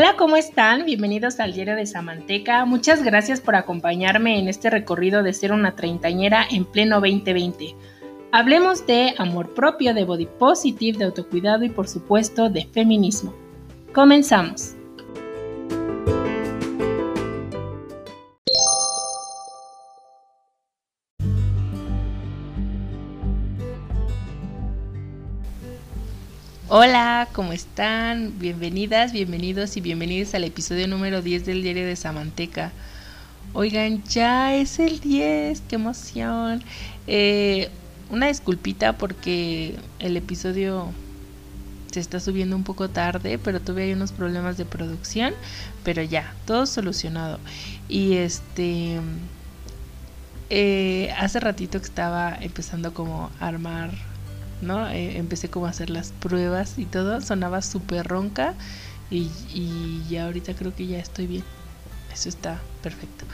[0.00, 0.84] Hola, ¿cómo están?
[0.84, 2.64] Bienvenidos al Diario de Samanteca.
[2.64, 7.74] Muchas gracias por acompañarme en este recorrido de ser una treintañera en pleno 2020.
[8.30, 13.34] Hablemos de amor propio, de body positive, de autocuidado y por supuesto de feminismo.
[13.92, 14.77] Comenzamos.
[26.70, 28.38] Hola, ¿cómo están?
[28.38, 32.72] Bienvenidas, bienvenidos y bienvenidos al episodio número 10 del diario de Samanteca.
[33.54, 36.62] Oigan, ya es el 10, qué emoción.
[37.06, 37.70] Eh,
[38.10, 40.90] una disculpita porque el episodio
[41.90, 45.32] se está subiendo un poco tarde, pero tuve ahí unos problemas de producción,
[45.84, 47.38] pero ya, todo solucionado.
[47.88, 49.00] Y este,
[50.50, 54.07] eh, hace ratito que estaba empezando como a armar
[54.60, 54.88] ¿no?
[54.88, 58.54] Eh, empecé como a hacer las pruebas y todo, sonaba súper ronca
[59.10, 61.44] y, y ya ahorita creo que ya estoy bien.
[62.12, 63.24] Eso está perfecto.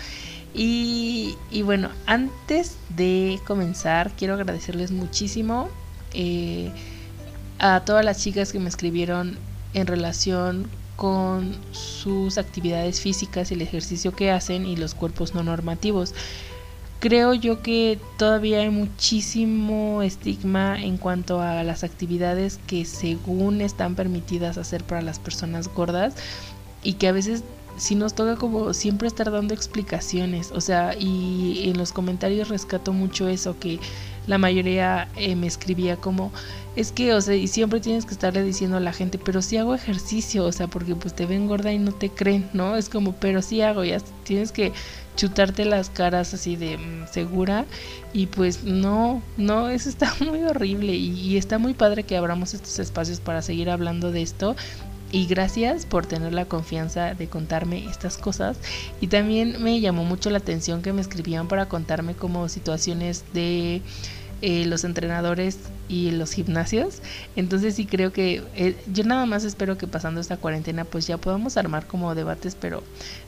[0.54, 5.68] Y, y bueno, antes de comenzar, quiero agradecerles muchísimo
[6.12, 6.70] eh,
[7.58, 9.36] a todas las chicas que me escribieron
[9.74, 16.14] en relación con sus actividades físicas, el ejercicio que hacen y los cuerpos no normativos
[17.04, 23.94] creo yo que todavía hay muchísimo estigma en cuanto a las actividades que según están
[23.94, 26.14] permitidas hacer para las personas gordas
[26.82, 27.44] y que a veces
[27.76, 32.92] sí nos toca como siempre estar dando explicaciones, o sea, y en los comentarios rescato
[32.92, 33.80] mucho eso que
[34.26, 36.32] la mayoría eh, me escribía como
[36.76, 39.56] es que, o sea, y siempre tienes que estarle diciendo a la gente, pero sí
[39.56, 42.76] hago ejercicio, o sea, porque pues te ven gorda y no te creen, ¿no?
[42.76, 44.72] Es como, pero sí hago, ya tienes que
[45.16, 47.66] chutarte las caras así de mm, segura
[48.12, 52.78] y pues no, no, eso está muy horrible y, está muy padre que abramos estos
[52.78, 54.56] espacios para seguir hablando de esto
[55.14, 58.58] y gracias por tener la confianza de contarme estas cosas
[59.00, 63.80] y también me llamó mucho la atención que me escribían para contarme como situaciones de
[64.42, 67.00] eh, los entrenadores y los gimnasios.
[67.36, 71.16] Entonces sí creo que eh, yo nada más espero que pasando esta cuarentena pues ya
[71.16, 72.82] podamos armar como debates, pero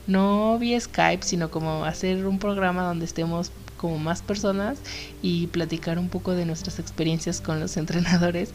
[0.08, 4.78] no vía Skype, sino como hacer un programa donde estemos como más personas
[5.22, 8.50] y platicar un poco de nuestras experiencias con los entrenadores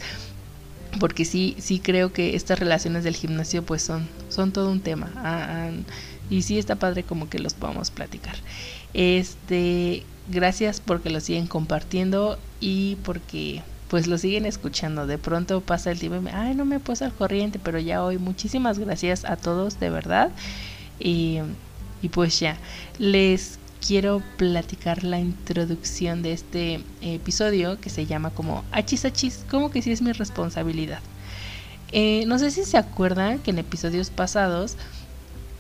[1.00, 5.12] porque sí sí creo que estas relaciones del gimnasio pues son son todo un tema
[5.18, 5.72] ah, ah,
[6.30, 8.36] y sí está padre como que los podamos platicar
[8.94, 15.06] este gracias porque lo siguen compartiendo y porque pues lo siguen escuchando.
[15.06, 18.02] De pronto pasa el tiempo y me, ay, no me puse al corriente, pero ya
[18.02, 20.32] hoy muchísimas gracias a todos, de verdad.
[20.98, 21.42] Y
[22.14, 22.58] pues ya,
[23.00, 29.72] les quiero platicar la introducción de este episodio que se llama como Achis Achis, como
[29.72, 31.00] que sí es mi responsabilidad.
[31.92, 34.78] Eh, no sé si se acuerdan que en episodios pasados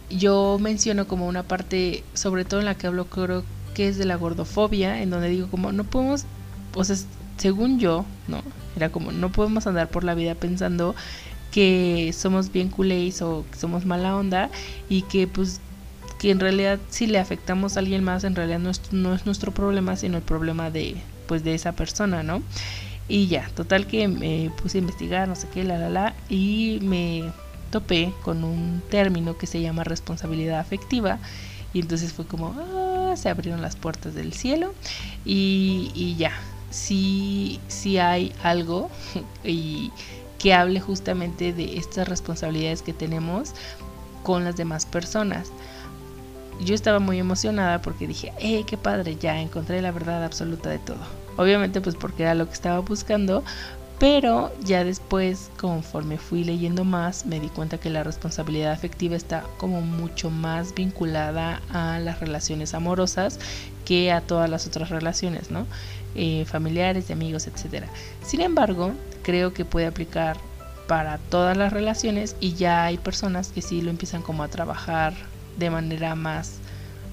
[0.10, 3.44] yo menciono como una parte, sobre todo en la que hablo creo
[3.74, 6.26] que es de la gordofobia, en donde digo como no podemos,
[6.76, 6.96] o sea,
[7.38, 8.42] según yo, ¿no?
[8.76, 10.96] Era como, no podemos andar por la vida pensando
[11.52, 14.50] que somos bien culés o que somos mala onda
[14.90, 15.60] y que pues
[16.22, 19.26] que en realidad si le afectamos a alguien más en realidad no es, no es
[19.26, 20.96] nuestro problema sino el problema de
[21.26, 22.44] pues de esa persona no
[23.08, 26.78] y ya total que me puse a investigar no sé qué la la la y
[26.84, 27.24] me
[27.72, 31.18] topé con un término que se llama responsabilidad afectiva
[31.74, 34.76] y entonces fue como ah, se abrieron las puertas del cielo
[35.26, 36.34] y, y ya
[36.70, 37.60] si
[37.98, 38.92] hay algo
[39.44, 39.92] y
[40.38, 43.56] que hable justamente de estas responsabilidades que tenemos
[44.24, 45.52] con las demás personas.
[46.59, 50.79] Yo estaba muy emocionada porque dije, eh, qué padre, ya encontré la verdad absoluta de
[50.79, 51.00] todo.
[51.38, 53.44] Obviamente pues porque era lo que estaba buscando,
[54.01, 59.44] pero ya después, conforme fui leyendo más, me di cuenta que la responsabilidad afectiva está
[59.57, 63.39] como mucho más vinculada a las relaciones amorosas
[63.85, 65.68] que a todas las otras relaciones, ¿no?
[66.16, 67.85] Eh, familiares, de amigos, etc.
[68.23, 68.91] Sin embargo,
[69.22, 70.38] creo que puede aplicar
[70.88, 75.13] para todas las relaciones y ya hay personas que sí lo empiezan como a trabajar
[75.57, 76.59] de manera más,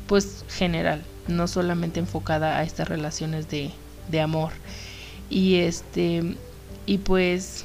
[0.07, 3.71] pues, general, no solamente enfocada a estas relaciones de,
[4.09, 4.53] de amor.
[5.31, 6.37] Y este,
[6.87, 7.65] y pues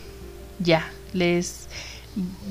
[0.59, 1.67] ya, les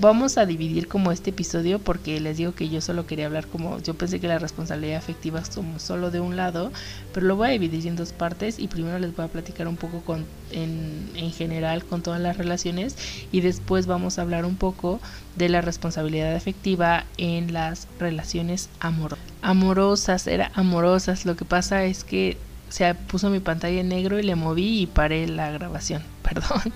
[0.01, 3.79] vamos a dividir como este episodio porque les digo que yo solo quería hablar como
[3.79, 6.73] yo pensé que la responsabilidad afectiva somos solo de un lado,
[7.15, 9.77] pero lo voy a dividir en dos partes y primero les voy a platicar un
[9.77, 12.97] poco con, en, en general con todas las relaciones
[13.31, 15.01] y después vamos a hablar un poco
[15.37, 19.25] de la responsabilidad afectiva en las relaciones amorosas.
[19.43, 22.37] Amorosas, era amorosas, lo que pasa es que
[22.69, 26.73] se puso mi pantalla en negro y le moví y paré la grabación, perdón.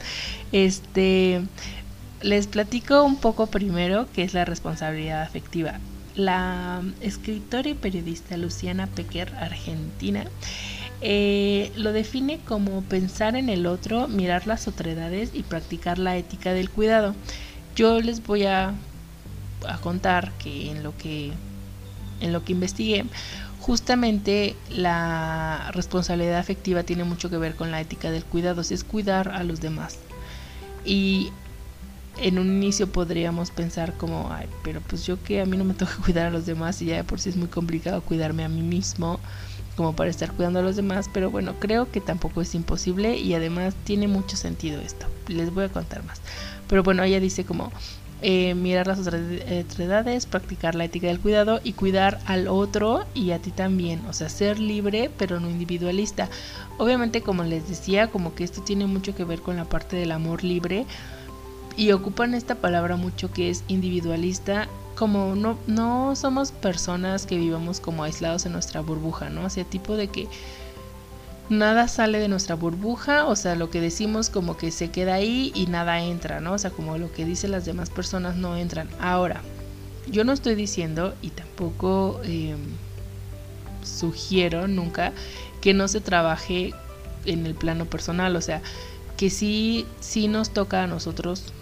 [0.53, 1.43] Este,
[2.23, 5.79] les platico un poco primero qué es la responsabilidad afectiva.
[6.15, 10.25] La escritora y periodista Luciana Pecker, argentina,
[11.03, 16.55] eh, lo define como pensar en el otro, mirar las otredades y practicar la ética
[16.55, 17.15] del cuidado.
[17.75, 18.73] Yo les voy a,
[19.69, 21.33] a contar que en lo que
[22.21, 23.05] en lo que investigué,
[23.61, 29.29] justamente la responsabilidad afectiva tiene mucho que ver con la ética del cuidado, es cuidar
[29.29, 29.99] a los demás.
[30.85, 31.31] Y
[32.19, 35.75] en un inicio podríamos pensar como, ay, pero pues yo que a mí no me
[35.75, 38.49] toca cuidar a los demás y ya de por sí es muy complicado cuidarme a
[38.49, 39.21] mí mismo
[39.77, 43.35] como para estar cuidando a los demás, pero bueno, creo que tampoco es imposible y
[43.35, 45.07] además tiene mucho sentido esto.
[45.29, 46.23] Les voy a contar más.
[46.67, 47.71] Pero bueno, ella dice como
[48.23, 49.21] eh, mirar las otras
[49.79, 54.15] edades, practicar la ética del cuidado y cuidar al otro y a ti también, o
[54.15, 56.31] sea, ser libre pero no individualista.
[56.79, 60.13] Obviamente, como les decía, como que esto tiene mucho que ver con la parte del
[60.13, 60.87] amor libre
[61.77, 67.81] y ocupan esta palabra mucho que es individualista como no, no somos personas que vivamos
[67.81, 69.45] como aislados en nuestra burbuja, ¿no?
[69.45, 70.27] O sea, tipo de que
[71.51, 75.53] nada sale de nuestra burbuja, o sea, lo que decimos como que se queda ahí
[75.55, 76.55] y nada entra, ¿no?
[76.55, 78.89] O sea, como lo que dicen las demás personas no entran.
[78.99, 79.43] Ahora,
[80.11, 82.59] yo no estoy diciendo y tampoco em,
[83.83, 85.13] sugiero nunca
[85.61, 86.73] que no se trabaje
[87.27, 88.63] en el plano personal, o sea,
[89.17, 91.53] que sí, sí nos toca a nosotros,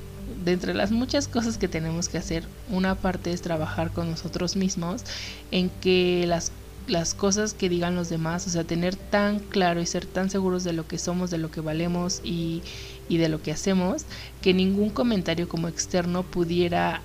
[0.44, 4.56] de entre las muchas cosas que tenemos que hacer, una parte es trabajar con nosotros
[4.56, 5.03] mismos
[5.50, 6.53] en que las
[6.87, 10.65] las cosas que digan los demás, o sea, tener tan claro y ser tan seguros
[10.65, 12.62] de lo que somos, de lo que valemos y,
[13.09, 14.05] y de lo que hacemos,
[14.43, 17.03] que ningún comentario como externo pudiera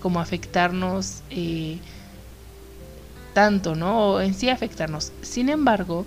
[0.00, 1.78] como afectarnos eh,
[3.32, 4.12] tanto, ¿no?
[4.12, 5.12] O en sí afectarnos.
[5.22, 6.04] Sin embargo,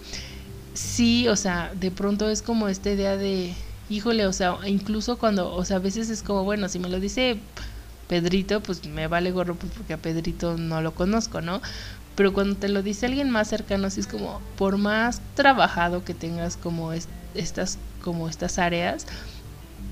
[0.73, 3.53] sí, o sea, de pronto es como esta idea de,
[3.89, 6.99] híjole, o sea, incluso cuando, o sea, a veces es como, bueno, si me lo
[6.99, 7.39] dice...
[8.07, 11.59] Pedrito, pues me vale gorro pues, porque a Pedrito no lo conozco, ¿no?
[12.17, 16.15] pero cuando te lo dice alguien más cercano, así es como, por más trabajado que
[16.15, 16.91] tengas como
[17.35, 19.05] estas, como estas áreas,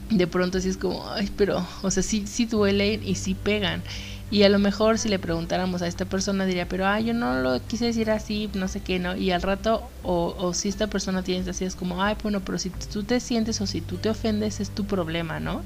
[0.10, 3.84] de pronto así es como, ay, pero, o sea, sí, sí duelen y sí pegan.
[4.30, 7.36] Y a lo mejor si le preguntáramos a esta persona diría, pero ay, yo no
[7.42, 9.16] lo quise decir así, no sé qué, ¿no?
[9.16, 12.58] Y al rato, o, o si esta persona tiene así, es como, ay, bueno, pero
[12.58, 15.64] si tú te sientes o si tú te ofendes, es tu problema, ¿no?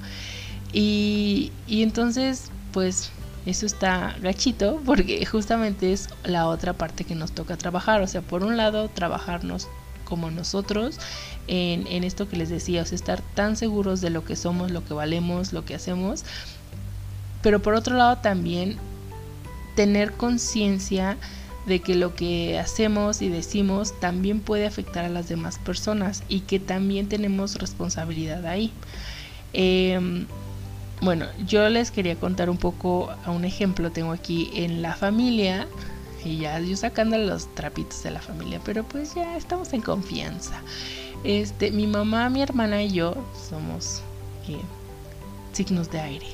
[0.71, 3.11] Y, y entonces, pues
[3.45, 8.01] eso está gachito porque justamente es la otra parte que nos toca trabajar.
[8.01, 9.67] O sea, por un lado, trabajarnos
[10.03, 10.99] como nosotros
[11.47, 14.71] en, en esto que les decía, o sea, estar tan seguros de lo que somos,
[14.71, 16.25] lo que valemos, lo que hacemos.
[17.41, 18.77] Pero por otro lado también
[19.75, 21.17] tener conciencia
[21.65, 26.41] de que lo que hacemos y decimos también puede afectar a las demás personas y
[26.41, 28.71] que también tenemos responsabilidad ahí.
[29.53, 30.25] Eh,
[31.01, 33.91] bueno, yo les quería contar un poco a un ejemplo.
[33.91, 35.67] Tengo aquí en la familia,
[36.23, 40.61] y ya yo sacando los trapitos de la familia, pero pues ya estamos en confianza.
[41.23, 43.15] Este, mi mamá, mi hermana y yo
[43.49, 44.01] somos
[44.47, 44.59] eh,
[45.53, 46.25] signos de aire.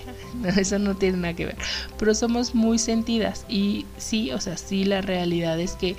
[0.58, 1.58] Eso no tiene nada que ver.
[1.98, 3.46] Pero somos muy sentidas.
[3.50, 5.96] Y sí, o sea, sí, la realidad es que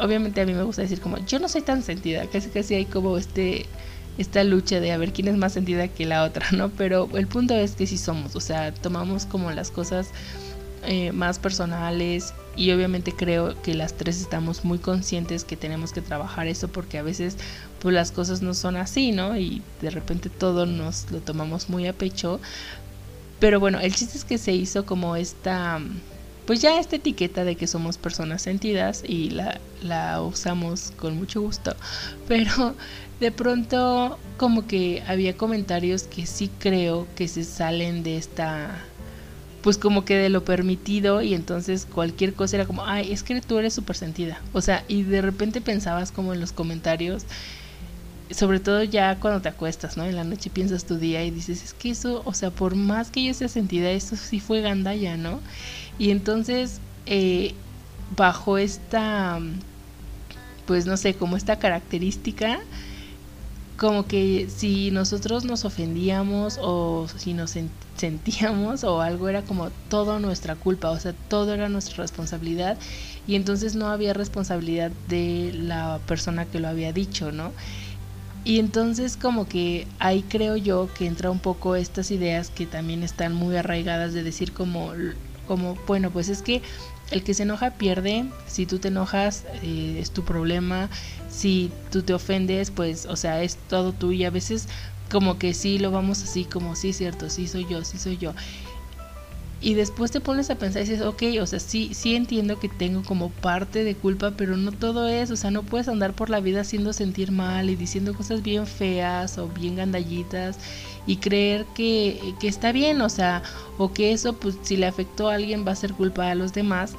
[0.00, 2.26] obviamente a mí me gusta decir como yo no soy tan sentida.
[2.26, 3.66] Casi casi hay como este
[4.18, 6.70] esta lucha de a ver quién es más sentida que la otra, ¿no?
[6.70, 10.08] Pero el punto es que sí somos, o sea, tomamos como las cosas
[10.84, 16.00] eh, más personales y obviamente creo que las tres estamos muy conscientes que tenemos que
[16.00, 17.36] trabajar eso porque a veces
[17.80, 19.36] pues las cosas no son así, ¿no?
[19.36, 22.40] Y de repente todo nos lo tomamos muy a pecho.
[23.40, 25.80] Pero bueno, el chiste es que se hizo como esta
[26.48, 31.42] pues ya esta etiqueta de que somos personas sentidas y la, la usamos con mucho
[31.42, 31.76] gusto.
[32.26, 32.74] Pero
[33.20, 38.86] de pronto como que había comentarios que sí creo que se salen de esta
[39.60, 43.38] pues como que de lo permitido y entonces cualquier cosa era como, ay, es que
[43.42, 44.40] tú eres súper sentida.
[44.54, 47.24] O sea, y de repente pensabas como en los comentarios,
[48.30, 50.04] sobre todo ya cuando te acuestas, ¿no?
[50.04, 53.10] En la noche piensas tu día y dices, es que eso, o sea, por más
[53.10, 55.40] que yo sea sentida, eso sí fue gandalla, ¿no?
[55.98, 57.54] Y entonces, eh,
[58.16, 59.40] bajo esta,
[60.66, 62.60] pues no sé, como esta característica,
[63.78, 67.54] como que si nosotros nos ofendíamos o si nos
[67.96, 72.76] sentíamos o algo era como todo nuestra culpa, o sea, todo era nuestra responsabilidad
[73.26, 77.52] y entonces no había responsabilidad de la persona que lo había dicho, ¿no?
[78.44, 83.02] Y entonces como que ahí creo yo que entra un poco estas ideas que también
[83.02, 84.92] están muy arraigadas de decir como,
[85.46, 86.62] como bueno, pues es que
[87.10, 90.90] el que se enoja pierde, si tú te enojas eh, es tu problema,
[91.28, 94.68] si tú te ofendes, pues, o sea, es todo tú y a veces
[95.10, 98.34] como que sí lo vamos así, como sí, cierto, sí soy yo, sí soy yo.
[99.60, 102.68] Y después te pones a pensar y dices, ok, o sea, sí, sí entiendo que
[102.68, 106.30] tengo como parte de culpa, pero no todo es, o sea, no puedes andar por
[106.30, 110.58] la vida haciendo sentir mal y diciendo cosas bien feas o bien gandallitas
[111.08, 113.42] y creer que, que está bien, o sea,
[113.78, 116.52] o que eso, pues si le afectó a alguien va a ser culpa a los
[116.52, 116.92] demás.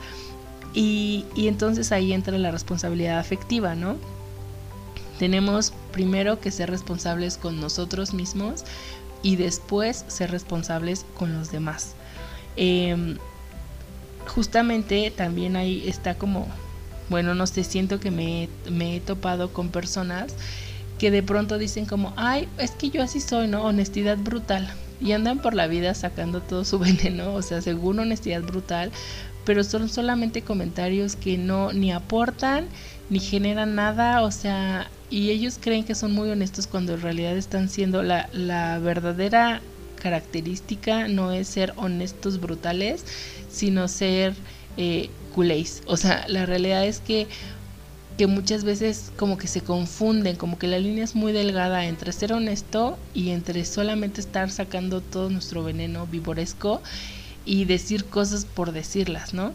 [0.73, 3.95] Y, y entonces ahí entra la responsabilidad afectiva, ¿no?
[5.17, 8.65] Tenemos primero que ser responsables con nosotros mismos
[9.21, 11.95] y después ser responsables con los demás.
[12.55, 13.17] Em,
[14.27, 16.47] justamente también ahí está como,
[17.09, 20.33] bueno, no sé, siento que me, me he topado con personas
[20.99, 23.63] que de pronto dicen como, ay, es que yo así soy, ¿no?
[23.63, 24.69] Honestidad brutal.
[25.01, 28.91] Y andan por la vida sacando todo su veneno, o sea, según honestidad brutal,
[29.45, 32.67] pero son solamente comentarios que no ni aportan
[33.09, 37.35] ni generan nada, o sea, y ellos creen que son muy honestos cuando en realidad
[37.35, 39.61] están siendo la, la verdadera
[39.99, 43.03] característica no es ser honestos brutales,
[43.51, 44.33] sino ser
[44.77, 45.83] eh, culés.
[45.85, 47.27] O sea, la realidad es que,
[48.17, 52.11] que muchas veces como que se confunden, como que la línea es muy delgada entre
[52.11, 56.81] ser honesto y entre solamente estar sacando todo nuestro veneno vivoresco
[57.45, 59.53] y decir cosas por decirlas, ¿no?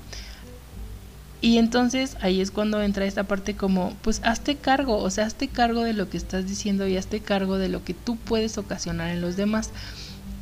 [1.44, 5.48] Y entonces ahí es cuando entra esta parte como, pues hazte cargo, o sea, hazte
[5.48, 9.10] cargo de lo que estás diciendo y hazte cargo de lo que tú puedes ocasionar
[9.10, 9.68] en los demás.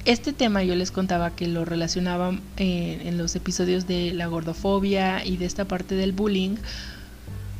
[0.05, 5.25] Este tema yo les contaba que lo relacionaba eh, en los episodios de la gordofobia
[5.25, 6.57] y de esta parte del bullying,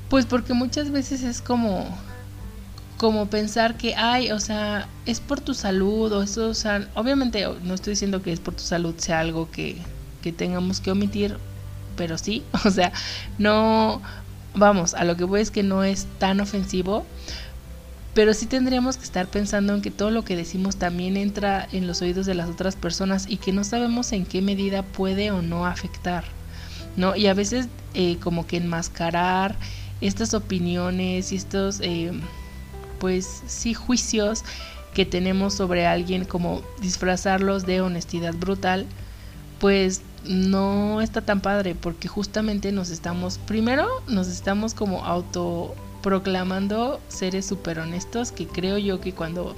[0.09, 1.87] pues porque muchas veces es como
[2.99, 7.45] como pensar que ay, o sea, es por tu salud o eso, o sea, obviamente
[7.65, 9.77] no estoy diciendo que es por tu salud sea algo que,
[10.23, 11.37] que tengamos que omitir,
[11.97, 12.93] pero sí, o sea,
[13.39, 14.03] no,
[14.55, 17.05] vamos, a lo que voy es que no es tan ofensivo,
[18.15, 21.87] pero sí tendríamos que estar pensando en que todo lo que decimos también entra en
[21.87, 25.41] los oídos de las otras personas y que no sabemos en qué medida puede o
[25.41, 26.25] no afectar,
[26.97, 27.17] ¿no?
[27.17, 29.57] Y a veces eh, como que enmascarar
[30.03, 32.13] estas opiniones y estos, eh,
[32.99, 34.45] pues sí, juicios
[34.93, 38.87] que tenemos sobre alguien, como disfrazarlos de honestidad brutal,
[39.59, 47.01] pues no está tan padre porque justamente nos estamos, primero nos estamos como auto proclamando
[47.09, 49.57] seres súper honestos que creo yo que cuando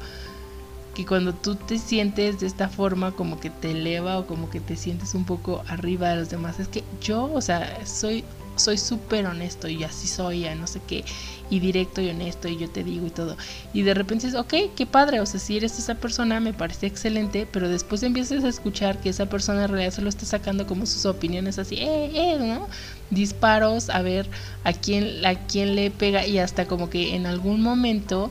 [0.94, 4.60] que cuando tú te sientes de esta forma como que te eleva o como que
[4.60, 8.24] te sientes un poco arriba de los demás es que yo o sea soy
[8.56, 11.04] soy súper honesto y así soy, no sé qué,
[11.50, 13.36] y directo y honesto y yo te digo y todo.
[13.72, 16.86] Y de repente dices, ok, qué padre, o sea, si eres esa persona me parece
[16.86, 20.66] excelente, pero después empiezas a escuchar que esa persona en realidad se lo está sacando
[20.66, 22.68] como sus opiniones así, eh, eh, ¿no?
[23.10, 24.28] Disparos a ver
[24.64, 28.30] a quién, a quién le pega y hasta como que en algún momento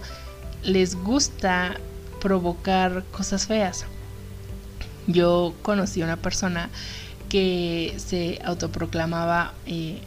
[0.64, 1.78] les gusta
[2.22, 3.86] provocar cosas feas.
[5.08, 6.70] Yo conocí a una persona
[7.30, 10.02] que se autoproclamaba eh,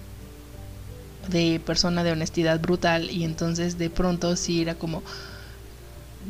[1.28, 5.02] de persona de honestidad brutal y entonces de pronto sí era como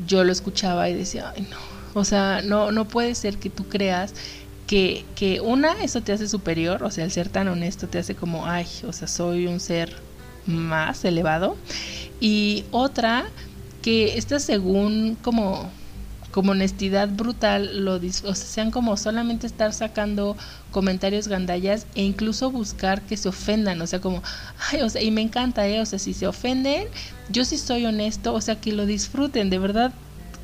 [0.07, 1.57] yo lo escuchaba y decía, ay no,
[2.01, 4.15] o sea, no, no puede ser que tú creas
[4.67, 8.15] que, que una, eso te hace superior, o sea, el ser tan honesto te hace
[8.15, 9.95] como, ay, o sea, soy un ser
[10.47, 11.57] más elevado.
[12.21, 13.27] Y otra,
[13.83, 15.71] que esta según como
[16.37, 20.37] como honestidad brutal, lo, sea, sean como solamente estar sacando
[20.71, 24.23] comentarios gandallas e incluso buscar que se ofendan, o sea, como,
[24.71, 25.81] ay, o sea, y me encanta, ¿eh?
[25.81, 26.89] O sea, si se ofenden,
[27.31, 29.95] yo sí soy honesto, o sea, que lo disfruten, de verdad,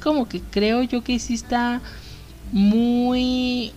[0.03, 1.83] como que creo yo que sí está
[2.53, 3.73] muy,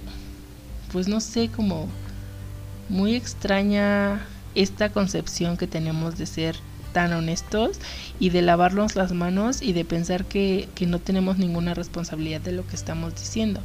[0.93, 1.89] pues no sé, como
[2.87, 6.55] muy extraña esta concepción que tenemos de ser
[6.95, 7.77] tan honestos
[8.21, 12.53] y de lavarnos las manos y de pensar que, que no tenemos ninguna responsabilidad de
[12.53, 13.59] lo que estamos diciendo.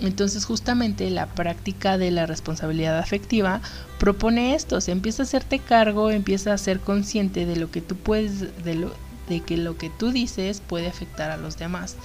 [0.00, 3.60] Entonces justamente la práctica de la responsabilidad afectiva
[3.98, 7.96] propone esto, se empieza a hacerte cargo, empieza a ser consciente de lo que tú
[7.96, 8.94] puedes, de, lo,
[9.28, 11.96] de que lo que tú dices puede afectar a los demás.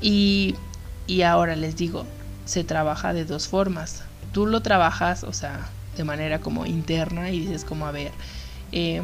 [0.00, 0.54] Y,
[1.08, 2.06] y ahora les digo,
[2.44, 4.04] se trabaja de dos formas.
[4.32, 8.12] Tú lo trabajas, o sea, de manera como interna y dices como, a ver,
[8.70, 9.02] eh,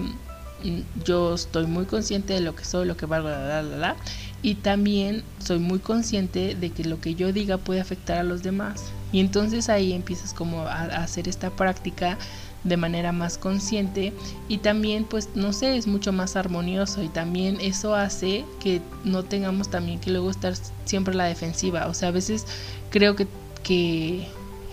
[1.05, 3.97] yo estoy muy consciente de lo que soy, lo que valgo, la, la, la,
[4.43, 8.43] y también soy muy consciente de que lo que yo diga puede afectar a los
[8.43, 8.85] demás.
[9.13, 12.19] Y entonces ahí empiezas como a, a hacer esta práctica
[12.65, 14.13] de manera más consciente
[14.49, 19.23] y también pues no sé es mucho más armonioso y también eso hace que no
[19.23, 20.55] tengamos también que luego estar
[20.87, 22.47] siempre a la defensiva o sea a veces
[22.91, 23.27] creo que,
[23.63, 24.27] que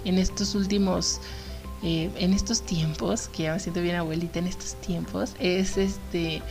[0.05, 1.19] en estos últimos
[1.83, 6.41] eh, en estos tiempos, que ya me siento bien abuelita en estos tiempos, es este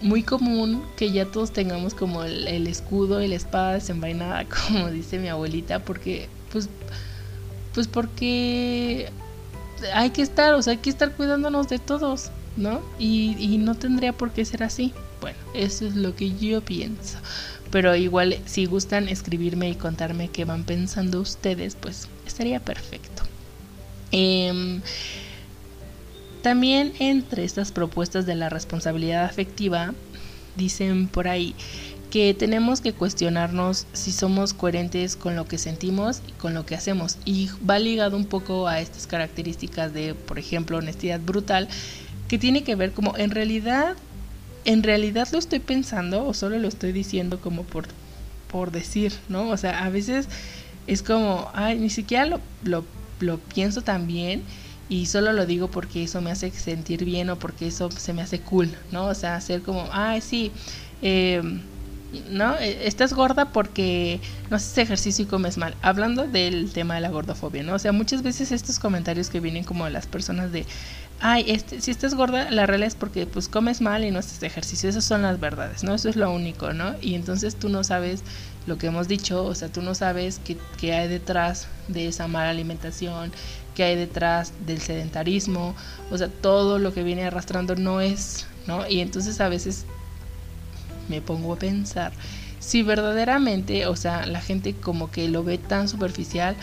[0.00, 5.18] muy común que ya todos tengamos como el, escudo y la espada desenvainada, como dice
[5.18, 6.68] mi abuelita, porque, pues,
[7.74, 9.10] pues porque
[9.94, 12.80] hay que estar, o sea, hay que estar cuidándonos de todos, ¿no?
[12.98, 14.92] Y, y no tendría por qué ser así.
[15.20, 17.18] Bueno, eso es lo que yo pienso.
[17.70, 23.17] Pero igual, si gustan escribirme y contarme qué van pensando ustedes, pues estaría perfecto.
[24.12, 24.80] Eh,
[26.42, 29.92] también entre estas propuestas de la responsabilidad afectiva,
[30.56, 31.54] dicen por ahí
[32.10, 36.74] que tenemos que cuestionarnos si somos coherentes con lo que sentimos y con lo que
[36.74, 37.18] hacemos.
[37.24, 41.68] Y va ligado un poco a estas características de, por ejemplo, honestidad brutal,
[42.28, 43.94] que tiene que ver como en realidad,
[44.64, 47.86] en realidad lo estoy pensando o solo lo estoy diciendo como por,
[48.50, 49.50] por decir, ¿no?
[49.50, 50.28] O sea, a veces
[50.86, 52.84] es como, ay, ni siquiera lo, lo,
[53.20, 54.42] lo pienso tan bien
[54.88, 58.22] y solo lo digo porque eso me hace sentir bien o porque eso se me
[58.22, 59.06] hace cool, ¿no?
[59.06, 60.50] O sea, hacer como, ay, sí,
[61.02, 61.42] eh,
[62.30, 62.56] ¿no?
[62.56, 65.76] Estás gorda porque no haces ejercicio y comes mal.
[65.82, 67.74] Hablando del tema de la gordofobia, ¿no?
[67.74, 70.64] O sea, muchas veces estos comentarios que vienen como de las personas de,
[71.20, 74.42] ay, este, si estás gorda, la realidad es porque pues comes mal y no haces
[74.42, 74.88] ejercicio.
[74.88, 75.94] Esas son las verdades, ¿no?
[75.94, 76.94] Eso es lo único, ¿no?
[77.00, 78.22] Y entonces tú no sabes
[78.66, 82.28] lo que hemos dicho, o sea, tú no sabes qué, qué hay detrás de esa
[82.28, 83.32] mala alimentación,
[83.74, 85.74] que hay detrás del sedentarismo,
[86.10, 88.86] o sea, todo lo que viene arrastrando no es, ¿no?
[88.88, 89.86] Y entonces a veces
[91.08, 92.12] me pongo a pensar
[92.60, 96.56] si verdaderamente, o sea, la gente como que lo ve tan superficial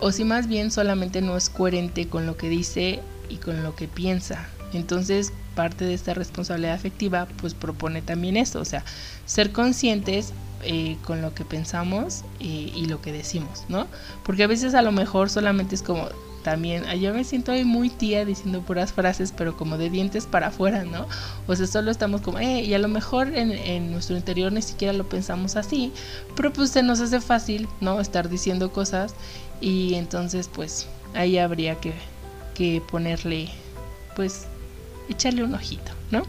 [0.00, 3.74] o si más bien solamente no es coherente con lo que dice y con lo
[3.74, 4.48] que piensa.
[4.72, 8.84] Entonces, parte de esta responsabilidad afectiva pues propone también esto, o sea,
[9.24, 10.32] ser conscientes
[10.64, 13.86] eh, con lo que pensamos eh, y lo que decimos, ¿no?
[14.24, 16.08] Porque a veces a lo mejor solamente es como
[16.42, 20.84] también, yo me siento muy tía diciendo puras frases, pero como de dientes para afuera,
[20.84, 21.06] ¿no?
[21.46, 24.92] O sea, solo estamos como, eh, y a lo mejor en, nuestro interior ni siquiera
[24.92, 25.90] lo pensamos así,
[26.36, 27.98] pero pues se nos hace fácil, ¿no?
[27.98, 29.14] Estar diciendo cosas
[29.60, 31.94] y entonces pues ahí habría que,
[32.54, 33.48] que ponerle,
[34.16, 34.46] pues,
[35.08, 36.22] echarle un ojito, ¿no?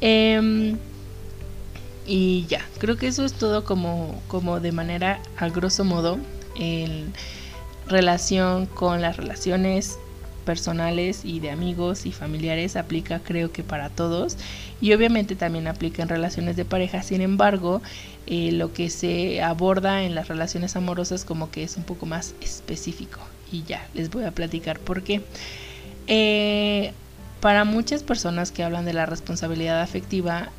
[0.00, 0.76] Em,
[2.06, 6.18] y ya, creo que eso es todo como, como de manera a grosso modo.
[6.58, 7.12] El,
[7.88, 9.98] relación con las relaciones
[10.44, 14.36] personales y de amigos y familiares aplica creo que para todos
[14.80, 17.82] y obviamente también aplica en relaciones de pareja sin embargo
[18.26, 22.34] eh, lo que se aborda en las relaciones amorosas como que es un poco más
[22.40, 23.18] específico
[23.50, 25.22] y ya les voy a platicar por qué
[26.06, 26.92] eh,
[27.40, 30.50] para muchas personas que hablan de la responsabilidad afectiva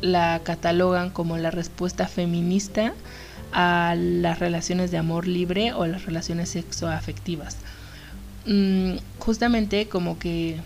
[0.00, 2.92] la catalogan como la respuesta feminista
[3.52, 7.56] a las relaciones de amor libre o las relaciones sexoafectivas.
[8.46, 10.60] Mm, justamente como que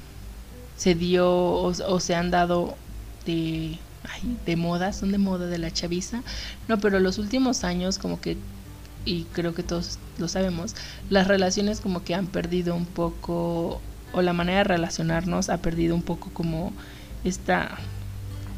[0.77, 2.77] se dio o, se han dado
[3.25, 3.79] de,
[4.47, 6.23] de moda, son de moda de la chaviza,
[6.69, 8.37] no, pero los últimos años como que,
[9.05, 10.75] y creo que todos lo sabemos,
[11.11, 13.81] las relaciones como que han perdido un poco,
[14.13, 16.73] o la manera de relacionarnos ha perdido un poco como
[17.25, 17.79] esta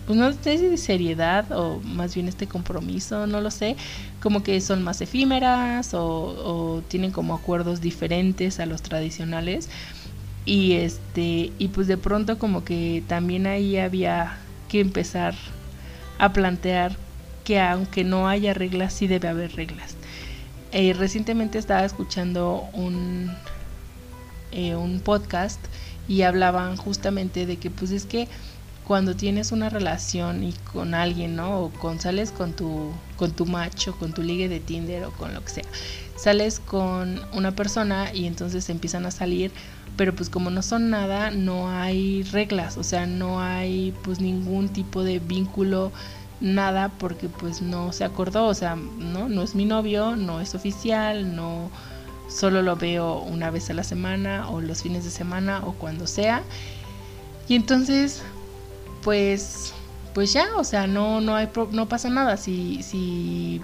[0.07, 3.77] pues no sé si seriedad o más bien este compromiso, no lo sé,
[4.21, 9.69] como que son más efímeras o, tienen como acuerdos diferentes a los tradicionales
[10.45, 14.37] y este y pues de pronto como que también ahí había
[14.69, 15.35] que empezar
[16.19, 16.97] a plantear
[17.45, 19.97] que aunque no haya reglas sí debe haber reglas.
[20.77, 23.31] Eh, recientemente estaba escuchando un
[24.51, 25.65] eh, un podcast
[26.09, 28.27] y hablaban justamente de que pues es que
[28.85, 31.61] cuando tienes una relación y con alguien, ¿no?
[31.61, 35.33] O con sales con tu con tu macho, con tu ligue de Tinder o con
[35.33, 35.65] lo que sea.
[36.17, 39.53] Sales con una persona y entonces empiezan a salir,
[39.97, 44.69] pero pues como no son nada, no hay reglas, o sea, no hay pues ningún
[44.71, 45.93] tipo de vínculo
[46.41, 50.55] nada porque pues no se acordó, o sea, no no es mi novio, no es
[50.55, 51.71] oficial, no
[52.29, 56.07] solo lo veo una vez a la semana o los fines de semana o cuando
[56.07, 56.43] sea.
[57.49, 58.23] Y entonces
[59.03, 59.73] pues
[60.15, 62.37] pues ya, o sea, no no hay no pasa nada.
[62.37, 63.61] Si si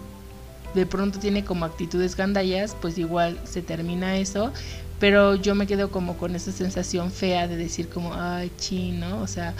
[0.74, 4.52] de pronto tiene como actitudes gandallas, pues igual se termina eso,
[4.98, 9.26] pero yo me quedo como con esa sensación fea de decir como, ay, chino, o
[9.26, 9.54] sea,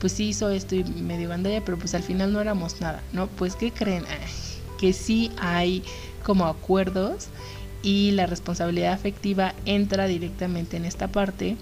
[0.00, 3.26] pues sí hizo esto y medio gandalla, pero pues al final no éramos nada, ¿no?
[3.28, 4.04] Pues ¿qué creen?
[4.78, 5.82] que sí hay
[6.22, 7.28] como acuerdos
[7.82, 11.56] y la responsabilidad afectiva entra directamente en esta parte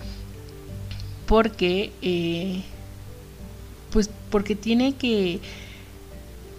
[1.27, 2.63] porque eh,
[3.93, 5.41] pues porque tiene que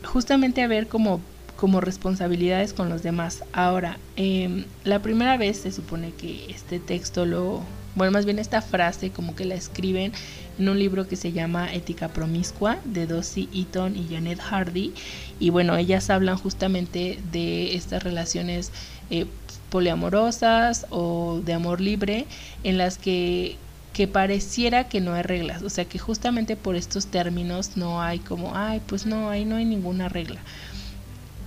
[0.05, 1.19] justamente haber como,
[1.57, 3.43] como responsabilidades con los demás.
[3.51, 7.61] Ahora, em, la primera vez se supone que este texto lo,
[7.95, 10.13] bueno, más bien esta frase como que la escriben
[10.57, 14.93] en un libro que se llama Ética Promiscua de Dossie Eaton y Janet Hardy.
[15.39, 18.71] Y bueno, ellas hablan justamente de estas relaciones
[19.09, 19.25] eh,
[19.69, 22.25] poliamorosas o de amor libre
[22.63, 23.57] en las que
[23.95, 28.19] que pareciera que no hay reglas, o sea que justamente por estos términos no hay
[28.19, 30.41] como, ay, pues no, ahí no hay ninguna regla.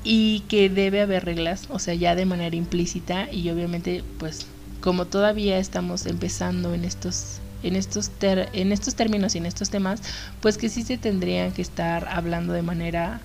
[0.03, 4.47] Y que debe haber reglas, o sea, ya de manera implícita y obviamente pues
[4.81, 10.03] como todavía estamos empezando en estos en estos en estos términos y en estos temas,
[10.41, 13.21] pues que sí se tendrían que estar hablando de manera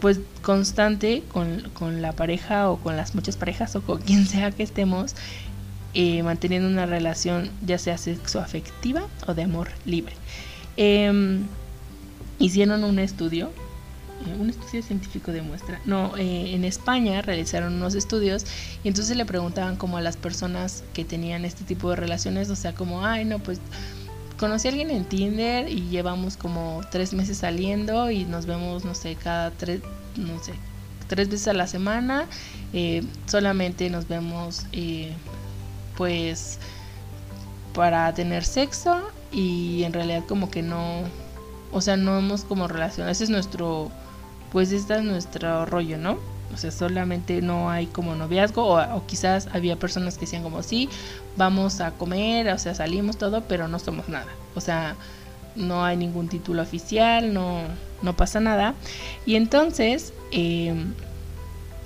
[0.00, 4.62] pues constante con, la pareja o con las muchas parejas o con quien sea que
[4.62, 5.14] estemos
[5.94, 10.14] eh, manteniendo una relación ya sea sexoafectiva o de amor libre.
[10.76, 11.46] Em,
[12.38, 13.50] hicieron un estudio,
[14.38, 18.44] un estudio científico demuestra, no, eh, en España realizaron unos estudios
[18.82, 22.56] y entonces le preguntaban como a las personas que tenían este tipo de relaciones, o
[22.56, 23.60] sea, como, ay, no, pues
[24.38, 28.94] conocí a alguien en Tinder y llevamos como tres meses saliendo y nos vemos, no
[28.94, 29.80] sé, cada tres,
[30.16, 30.52] no sé,
[31.06, 32.26] tres veces a la semana,
[33.26, 34.66] solamente nos vemos
[35.96, 36.58] pues
[37.74, 39.00] para tener sexo
[39.32, 41.02] y en realidad como que no,
[41.72, 43.90] o sea, no hemos como relación, ese es nuestro,
[44.54, 46.16] pues este es nuestro rollo, ¿no?
[46.54, 50.88] O sea, solamente no hay como noviazgo o, quizás había personas que decían como sí,
[51.36, 54.28] vamos a comer, o sea, salimos todo, pero no somos nada.
[54.54, 54.94] O sea,
[55.56, 57.62] no hay ningún título oficial, no,
[58.02, 58.74] no pasa nada.
[59.26, 60.72] Y entonces, eh,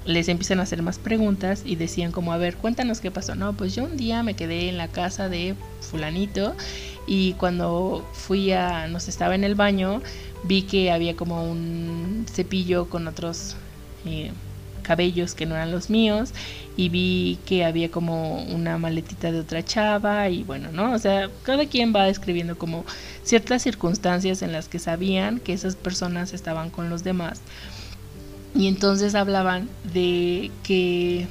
[0.04, 3.34] les empiezan a hacer más preguntas y decían como, a ver, cuéntanos qué pasó.
[3.34, 6.54] No, pues yo un día me quedé en la casa de fulanito
[7.06, 10.02] y cuando fui a, nos estaba en el baño,
[10.44, 13.56] vi que había como un cepillo con otros
[14.06, 14.32] eh,
[14.82, 16.32] cabellos que no eran los míos
[16.76, 20.92] y vi que había como una maletita de otra chava y bueno, ¿no?
[20.92, 22.84] O sea, cada quien va describiendo como
[23.22, 27.42] ciertas circunstancias en las que sabían que esas personas estaban con los demás
[28.54, 31.26] y entonces hablaban de que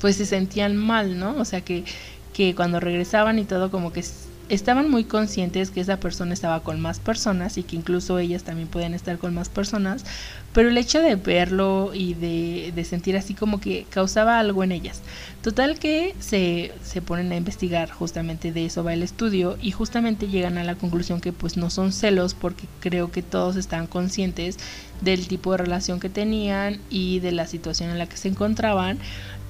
[0.00, 1.36] pues se sentían mal, ¿no?
[1.38, 1.84] O sea que,
[2.32, 4.04] que cuando regresaban y todo como que
[4.52, 8.68] estaban muy conscientes que esa persona estaba con más personas y que incluso ellas también
[8.68, 10.04] pueden estar con más personas,
[10.52, 14.72] pero el hecho de verlo y de, de sentir así como que causaba algo en
[14.72, 15.00] ellas.
[15.40, 20.28] Total que se, se, ponen a investigar, justamente de eso va el estudio y justamente
[20.28, 24.58] llegan a la conclusión que pues no son celos porque creo que todos están conscientes
[25.00, 28.98] del tipo de relación que tenían y de la situación en la que se encontraban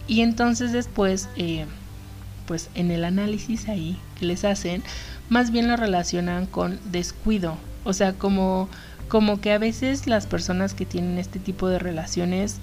[0.07, 1.29] y entonces después...
[1.37, 1.67] Eh,
[2.47, 4.83] pues en el análisis ahí les hacen,
[5.29, 7.57] más bien lo relacionan con descuido.
[7.85, 8.69] O sea, como,
[9.09, 12.57] como que a veces las personas que tienen este tipo de relaciones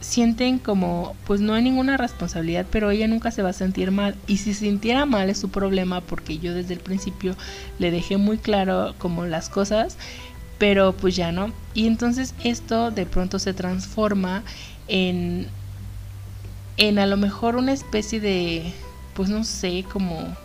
[0.00, 4.14] sienten como, pues no hay ninguna responsabilidad, pero ella nunca se va a sentir mal.
[4.26, 7.34] Y si sintiera mal es su problema, porque yo desde el principio
[7.78, 9.96] le dejé muy claro como las cosas,
[10.58, 11.52] pero pues ya no.
[11.74, 14.42] Y entonces esto de pronto se transforma
[14.88, 15.48] en
[16.76, 18.72] en a lo mejor una especie de,
[19.14, 20.36] pues no sé, como,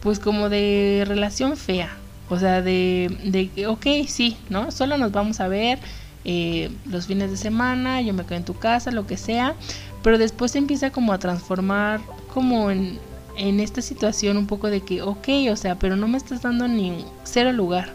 [0.00, 1.90] pues como de relación fea.
[2.28, 4.70] O sea, de, de ok, sí, ¿no?
[4.70, 5.78] Solo nos vamos a ver
[6.24, 9.54] eh, los fines de semana, yo me quedo en tu casa, lo que sea.
[10.02, 12.00] Pero después se empieza como a transformar
[12.32, 12.98] como en,
[13.36, 16.68] en esta situación un poco de que, ok, o sea, pero no me estás dando
[16.68, 17.92] ni cero lugar.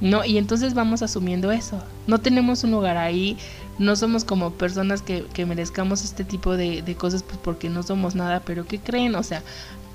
[0.00, 0.24] ¿no?
[0.24, 1.82] Y entonces vamos asumiendo eso.
[2.06, 3.36] No tenemos un lugar ahí,
[3.78, 7.82] no somos como personas que, que merezcamos este tipo de, de, cosas pues porque no
[7.82, 9.14] somos nada, pero ¿qué creen?
[9.14, 9.42] O sea,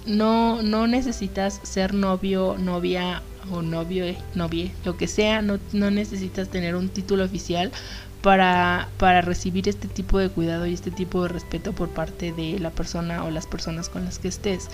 [0.06, 6.50] no, no necesitas ser novio, novia o novio, novie, lo que sea, no, no necesitas
[6.50, 7.72] tener un título oficial
[8.22, 12.58] para, para recibir este tipo de cuidado y este tipo de respeto por parte de
[12.60, 14.70] la persona o las personas con las que estés.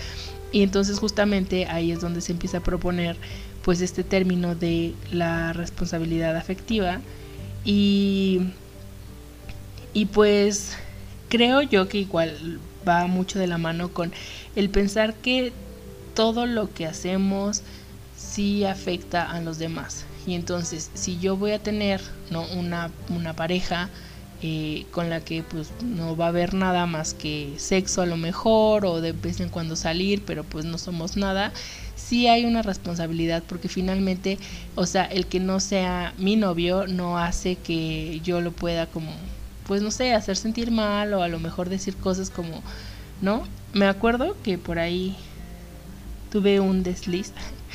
[0.52, 3.16] Y entonces justamente ahí es donde se empieza a proponer
[3.62, 7.00] pues este término de la responsabilidad afectiva
[7.64, 8.40] y
[9.92, 10.76] y pues
[11.28, 14.12] creo yo que igual va mucho de la mano con
[14.56, 15.52] el pensar que
[16.14, 17.62] todo lo que hacemos
[18.16, 20.04] sí afecta a los demás.
[20.26, 22.44] Y entonces, si yo voy a tener ¿no?
[22.56, 23.88] una, una pareja
[24.42, 28.16] eh, con la que pues no va a haber nada más que sexo a lo
[28.16, 31.52] mejor o de vez en cuando salir, pero pues no somos nada,
[31.94, 34.38] sí hay una responsabilidad porque finalmente,
[34.76, 39.12] o sea, el que no sea mi novio no hace que yo lo pueda como
[39.70, 42.60] pues no sé, hacer sentir mal o a lo mejor decir cosas como,
[43.22, 43.44] ¿no?
[43.72, 45.16] Me acuerdo que por ahí
[46.32, 47.32] tuve un desliz.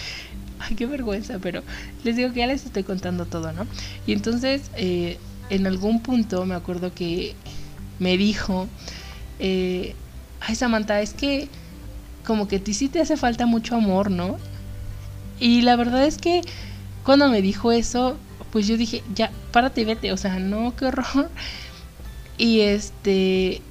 [0.59, 1.63] Ay, qué vergüenza, pero
[2.03, 3.65] les digo que ya les estoy contando todo, ¿no?
[4.05, 5.17] Y entonces, eh,
[5.49, 7.33] en algún punto me acuerdo que
[7.99, 8.67] me dijo,
[9.39, 9.95] eh,
[10.41, 11.47] ay Samantha, es que
[12.25, 14.35] como que a ti sí te hace falta mucho amor, ¿no?
[15.39, 16.41] Y la verdad es que
[17.05, 18.17] cuando me dijo eso,
[18.51, 21.29] pues yo dije, ya, párate y vete, o sea, no, qué horror.
[22.37, 23.61] Y este,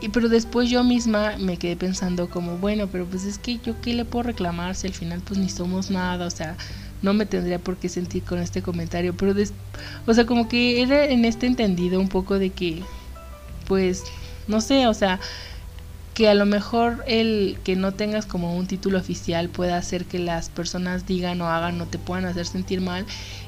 [0.00, 3.80] y pero después yo misma me quedé pensando como, bueno, pero pues es que yo
[3.80, 6.56] qué le puedo reclamar si al final pues ni somos nada, o sea,
[7.02, 9.52] no me tendría por qué sentir con este comentario, pero des
[10.06, 12.82] o sea, como que era en este entendido un poco de que
[13.66, 14.04] pues
[14.46, 15.18] no sé, o sea,
[16.16, 20.18] que a lo mejor el que no tengas como un título oficial pueda hacer que
[20.18, 23.04] las personas digan o hagan o te puedan hacer sentir mal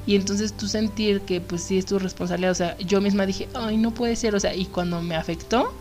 [0.07, 3.48] y entonces tú sentir que pues sí es tu responsabilidad, o sea, yo misma dije,
[3.54, 5.72] ay, no puede ser, o sea, y cuando me afectó,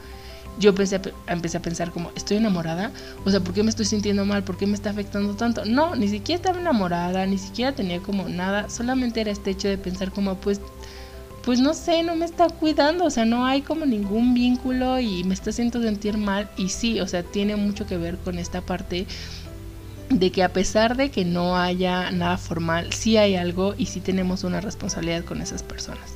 [0.59, 2.91] yo empecé a, empecé a pensar como, ¿estoy enamorada?
[3.25, 4.45] O sea, ¿por qué me estoy sintiendo mal?
[4.45, 5.65] ¿Por qué me está afectando tanto?
[5.65, 9.77] No, ni siquiera estaba enamorada, ni siquiera tenía como nada, solamente era este hecho de
[9.77, 10.61] pensar como, pues
[11.47, 15.23] pues no sé, no me está cuidando, o sea, no hay como ningún vínculo y
[15.23, 18.59] me está haciendo sentir mal y sí, o sea, tiene mucho que ver con esta
[18.59, 19.07] parte
[20.09, 24.01] de que a pesar de que no haya nada formal, sí hay algo y sí
[24.01, 26.15] tenemos una responsabilidad con esas personas.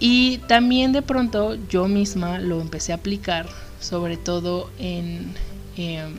[0.00, 3.46] Y también de pronto yo misma lo empecé a aplicar,
[3.80, 5.34] sobre todo en...
[5.76, 6.14] Em,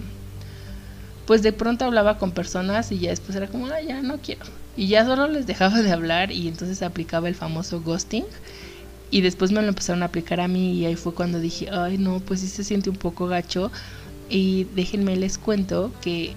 [1.26, 4.46] pues de pronto hablaba con personas y ya después era como, ah, ya no quiero.
[4.78, 8.26] Y ya solo les dejaba de hablar y entonces aplicaba el famoso ghosting.
[9.12, 11.98] Y después me lo empezaron a aplicar a mí y ahí fue cuando dije, ay
[11.98, 13.72] no, pues sí se siente un poco gacho.
[14.30, 16.34] Y déjenme les cuento que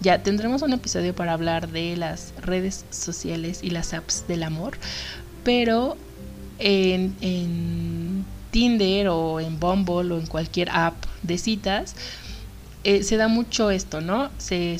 [0.00, 4.76] ya tendremos un episodio para hablar de las redes sociales y las apps del amor.
[5.44, 5.96] Pero
[6.58, 11.94] en, en Tinder o en Bumble o en cualquier app de citas,
[12.84, 14.30] eh, se da mucho esto, ¿no?
[14.38, 14.78] Se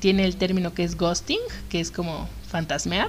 [0.00, 3.08] tiene el término que es ghosting, que es como fantasmear.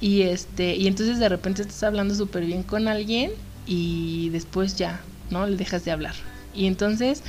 [0.00, 3.30] Y este, y entonces de repente estás hablando súper bien con alguien
[3.66, 5.46] y después ya, ¿no?
[5.46, 6.14] Le dejas de hablar.
[6.54, 7.22] Y entonces,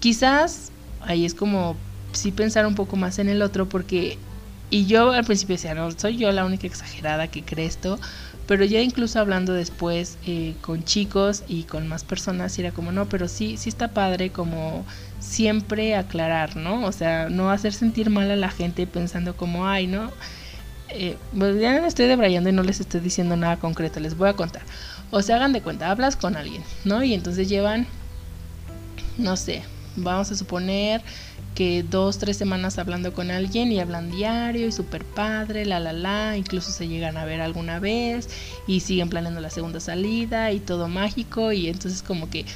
[0.00, 1.76] quizás ahí es como
[2.12, 4.18] sí pensar un poco más en el otro porque
[4.72, 8.00] y yo al principio decía, no, soy yo la única exagerada que cree esto,
[8.46, 13.06] pero ya incluso hablando después eh, con chicos y con más personas, era como, no,
[13.06, 14.86] pero sí, sí está padre como
[15.22, 16.84] siempre aclarar, ¿no?
[16.84, 20.10] O sea, no hacer sentir mal a la gente pensando como, ay, ¿no?
[20.90, 24.28] Eh, pues ya me estoy debrayando y no les estoy diciendo nada concreto, les voy
[24.28, 24.62] a contar.
[25.10, 27.02] O sea, hagan de cuenta, hablas con alguien, ¿no?
[27.02, 27.86] Y entonces llevan,
[29.16, 29.62] no sé,
[29.96, 31.02] vamos a suponer
[31.54, 35.92] que dos, tres semanas hablando con alguien y hablan diario y súper padre, la, la,
[35.92, 38.28] la, incluso se llegan a ver alguna vez
[38.66, 42.46] y siguen planeando la segunda salida y todo mágico y entonces como que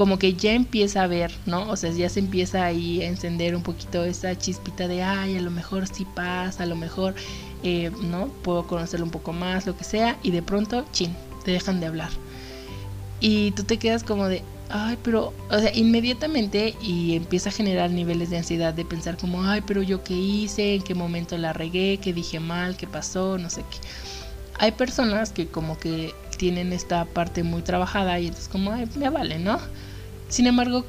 [0.00, 1.68] como que ya empieza a ver, ¿no?
[1.68, 5.42] O sea, ya se empieza ahí a encender un poquito esa chispita de, ay, a
[5.42, 7.14] lo mejor sí pasa, a lo mejor,
[7.62, 8.28] eh, ¿no?
[8.28, 11.86] Puedo conocerlo un poco más, lo que sea, y de pronto, chin, te dejan de
[11.86, 12.08] hablar.
[13.20, 17.90] Y tú te quedas como de, ay, pero, o sea, inmediatamente y empieza a generar
[17.90, 21.52] niveles de ansiedad de pensar como, ay, pero yo qué hice, en qué momento la
[21.52, 23.86] regué, qué dije mal, qué pasó, no sé qué.
[24.58, 29.10] Hay personas que como que tienen esta parte muy trabajada y entonces como, ay, me
[29.10, 29.58] vale, ¿no?
[30.30, 30.86] Sin embargo,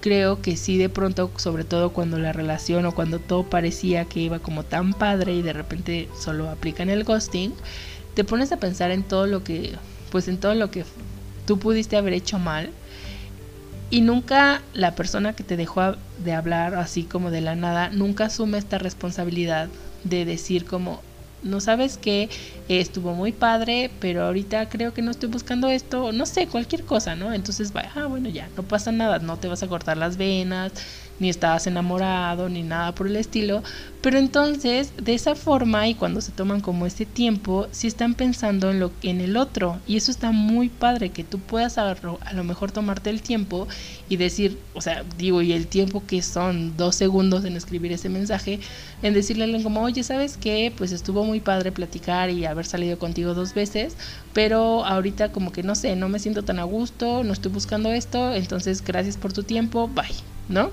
[0.00, 4.20] creo que sí de pronto, sobre todo cuando la relación o cuando todo parecía que
[4.20, 7.52] iba como tan padre y de repente solo aplican el ghosting,
[8.14, 9.76] te pones a pensar en todo lo que,
[10.10, 10.84] pues en todo lo que
[11.46, 12.70] tú pudiste haber hecho mal
[13.90, 18.26] y nunca la persona que te dejó de hablar así como de la nada, nunca
[18.26, 19.68] asume esta responsabilidad
[20.04, 21.02] de decir como,
[21.42, 22.30] no sabes que
[22.68, 27.16] estuvo muy padre, pero ahorita creo que no estoy buscando esto, no sé, cualquier cosa,
[27.16, 27.32] ¿no?
[27.32, 30.72] Entonces, va, ah, bueno, ya, no pasa nada, no te vas a cortar las venas,
[31.20, 33.62] ni estabas enamorado, ni nada por el estilo.
[34.00, 38.70] Pero entonces, de esa forma y cuando se toman como este tiempo, sí están pensando
[38.70, 39.78] en, lo, en el otro.
[39.86, 41.94] Y eso está muy padre, que tú puedas a,
[42.34, 43.68] lo mejor tomarte el tiempo
[44.08, 48.08] y decir, o sea, digo, y el tiempo que son dos segundos en escribir ese
[48.08, 48.58] mensaje,
[49.02, 50.72] en decirle a como, oye, ¿sabes qué?
[50.74, 53.96] Pues estuvo muy padre platicar y haber salido contigo dos veces,
[54.32, 57.92] pero ahorita como que no sé, no me siento tan a gusto, no estoy buscando
[57.92, 60.14] esto, entonces gracias por tu tiempo, bye,
[60.48, 60.70] ¿no?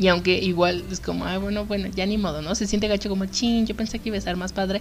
[0.00, 2.54] Y aunque igual es como, ah, bueno, bueno, ya ni modo, ¿no?
[2.54, 4.80] Se siente gacho como, chin, yo pensé que iba a estar más padre,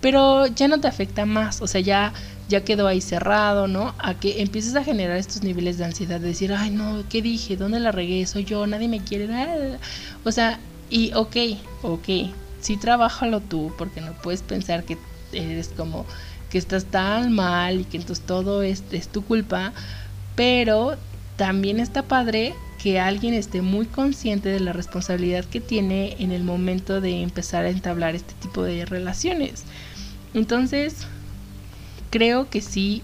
[0.00, 2.14] pero ya no te afecta más, o sea, ya,
[2.48, 3.94] ya quedó ahí cerrado, ¿no?
[3.98, 7.58] A que empieces a generar estos niveles de ansiedad, de decir, ay, no, ¿qué dije?
[7.58, 8.24] ¿Dónde la regué?
[8.24, 9.28] Soy yo, nadie me quiere,
[10.24, 11.36] o sea, y ok,
[11.82, 12.08] ok,
[12.62, 14.96] sí trabájalo tú, porque no puedes pensar que
[15.34, 16.06] eres como,
[16.48, 19.74] que estás tan mal y que entonces todo es, es tu culpa,
[20.36, 20.96] pero
[21.36, 26.44] también está padre que alguien esté muy consciente de la responsabilidad que tiene en el
[26.44, 29.64] momento de empezar a entablar este tipo de relaciones.
[30.34, 31.06] Entonces,
[32.10, 33.00] creo que sí,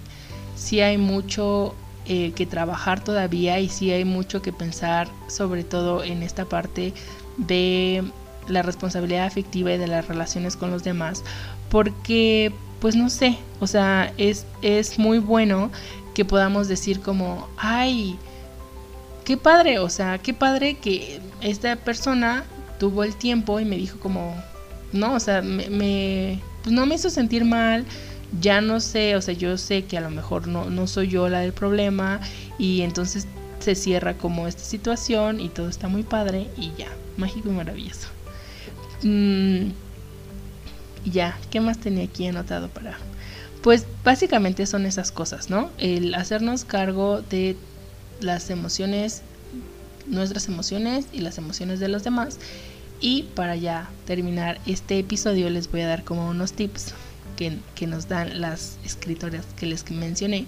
[0.55, 6.05] sí hay mucho eh, que trabajar todavía y sí hay mucho que pensar, sobre todo
[6.05, 6.93] en esta parte
[7.39, 8.05] de
[8.49, 11.25] la responsabilidad afectiva y de las relaciones con los demás,
[11.71, 15.71] porque pues no sé, o sea, es, es muy bueno
[16.13, 18.19] que podamos decir como, ay,
[19.31, 22.43] qué padre, o sea, qué padre que esta persona
[22.81, 24.35] tuvo el tiempo y me dijo como,
[24.93, 27.85] no, o sea, me, pues no me hizo sentir mal,
[28.41, 31.29] ya no sé, o sea, yo sé que a lo mejor no, no soy yo
[31.29, 32.21] la del problema
[32.59, 33.29] y entonces
[33.61, 38.09] se cierra como esta situación y todo está muy padre y ya, mágico y maravilloso.
[39.05, 39.69] Mm,
[41.05, 42.99] ya, ¿qué más tenía aquí anotado para...?
[43.63, 45.71] Pues básicamente son esas cosas, ¿no?
[45.79, 47.57] El hacernos cargo de
[48.21, 49.23] las emociones,
[50.07, 52.39] nuestras emociones y las emociones de los demás.
[53.01, 56.95] Y para ya terminar este episodio les voy a dar como unos tips
[57.37, 60.45] que, nos dan las escritoras que les mencioné,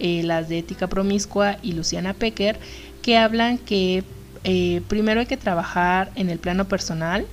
[0.00, 2.58] eh, las de Ética Promiscua y Luciana Pecker,
[3.00, 4.02] que hablan que
[4.42, 7.26] eh, primero hay que trabajar en el plano personal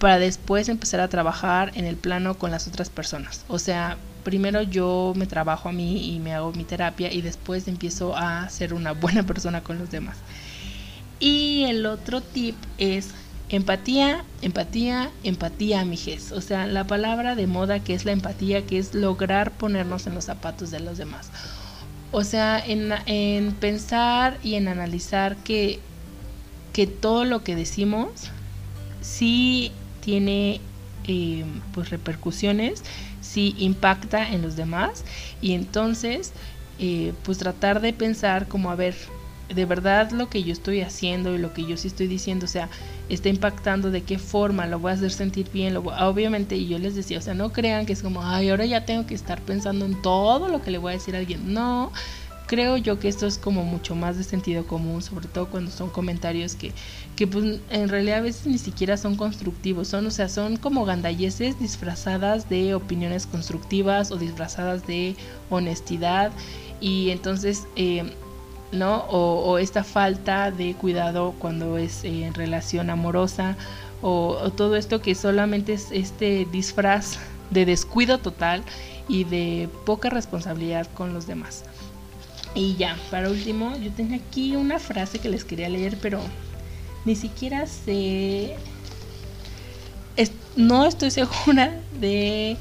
[0.00, 3.44] para después empezar a trabajar en el plano con las otras personas.
[3.48, 7.68] O sea, primero yo me trabajo a mí y me hago mi terapia y después
[7.68, 10.16] empiezo a ser una buena persona con los demás.
[11.18, 13.10] Y el otro tip es
[13.50, 16.30] Empatía, empatía, empatía, mijes.
[16.30, 20.14] O sea, la palabra de moda que es la empatía, que es lograr ponernos en
[20.14, 21.32] los zapatos de los demás.
[22.12, 25.80] O sea, en, pensar y en analizar que,
[26.72, 28.30] que todo lo que decimos
[29.00, 30.60] sí tiene
[31.08, 32.84] eh, pues repercusiones,
[33.30, 35.04] sí impacta en los demás
[35.40, 36.32] y entonces
[36.78, 38.96] eh, pues tratar de pensar como a ver,
[39.54, 42.48] de verdad lo que yo estoy haciendo y lo que yo sí estoy diciendo, o
[42.48, 42.70] sea,
[43.08, 46.78] está impactando, de qué forma lo voy a hacer sentir bien, lo obviamente, y yo
[46.78, 49.42] les decía, o sea, no crean que es como, ay, ahora ya tengo que estar
[49.42, 51.92] pensando en todo lo que le voy a decir a alguien, no,
[52.50, 55.88] creo yo que esto es como mucho más de sentido común, sobre todo cuando son
[55.88, 56.72] comentarios que,
[57.14, 60.84] que pues en realidad a veces ni siquiera son constructivos, son, o sea, son como
[60.84, 65.14] gandalleces disfrazadas de opiniones constructivas o disfrazadas de
[65.48, 66.32] honestidad
[66.80, 68.12] y entonces eh,
[68.72, 69.04] ¿no?
[69.10, 73.56] O, esta falta de cuidado cuando es eh, en relación amorosa
[74.02, 77.16] o, todo esto que solamente es este disfraz
[77.50, 78.64] de descuido total
[79.06, 81.62] y de poca responsabilidad con los demás.
[82.54, 86.20] Y ya, para último, yo tenía aquí una frase que les quería leer, pero
[87.04, 88.56] ni siquiera sé...
[90.56, 92.56] no estoy segura de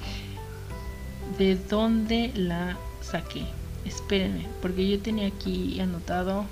[1.40, 3.44] de dónde la saqué.
[3.86, 6.46] Espérenme, porque yo tenía aquí anotado.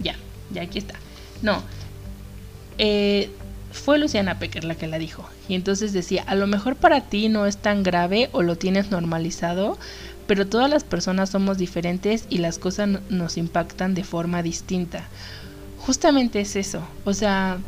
[0.00, 0.16] Ya,
[0.50, 0.94] ya aquí está.
[1.42, 1.62] No.
[2.78, 3.30] Eh,
[3.70, 5.28] fue Luciana Pecker la que la dijo.
[5.48, 8.90] Y entonces decía, a lo mejor para ti no es tan grave o lo tienes
[8.90, 9.78] normalizado,
[10.32, 15.04] pero todas las personas somos diferentes y las cosas nos impactan de forma distinta.
[15.76, 16.82] Justamente es eso.
[17.04, 17.58] O sea,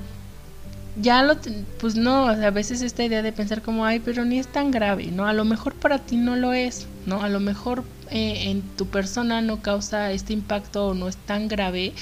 [0.99, 1.37] ya lo,
[1.79, 5.09] pues no, a veces esta idea de pensar como, ay, pero ni es tan grave,
[5.09, 5.27] ¿no?
[5.27, 7.23] A lo mejor para ti no lo es, ¿no?
[7.23, 11.49] A lo mejor eh, en tu persona no causa este impacto o no es tan
[11.49, 11.93] grave,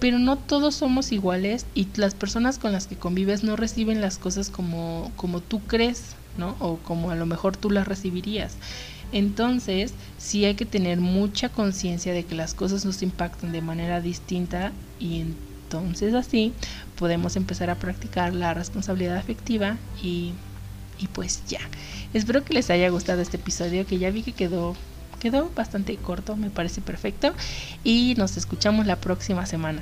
[0.00, 4.18] pero no todos somos iguales y las personas con las que convives no reciben las
[4.18, 6.56] cosas como, como tú crees, ¿no?
[6.58, 8.56] O como a lo mejor tú las recibirías.
[9.12, 14.00] Entonces, sí hay que tener mucha conciencia de que las cosas nos impactan de manera
[14.00, 16.52] distinta y entonces así
[16.96, 20.32] podemos empezar a practicar la responsabilidad afectiva y,
[20.98, 21.60] y pues ya.
[22.14, 24.74] Espero que les haya gustado este episodio que ya vi que quedó
[25.22, 27.32] quedó bastante corto, me parece perfecto
[27.84, 29.80] y nos escuchamos la próxima semana.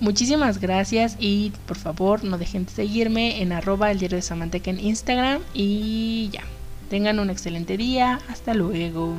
[0.00, 4.70] Muchísimas gracias y por favor no dejen de seguirme en arroba el diario de Samanteca
[4.70, 6.53] en Instagram y ya.
[6.88, 8.20] Tengan un excelente día.
[8.28, 9.18] Hasta luego.